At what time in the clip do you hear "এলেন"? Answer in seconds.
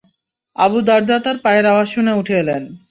2.41-2.63